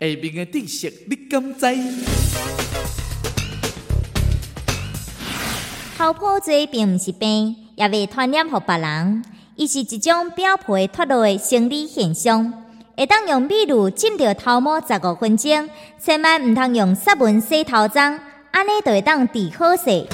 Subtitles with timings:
[0.00, 1.66] 下面的知识你敢知？
[5.98, 9.22] 头破水并不是病，也未传染给别人，
[9.56, 12.50] 伊是一种表皮脱落的生理现象。
[12.96, 15.68] 会当用秘露浸着头毛十五分钟，
[16.02, 18.18] 千万唔通用湿文洗头髪，
[18.52, 20.06] 安尼就会当治好势。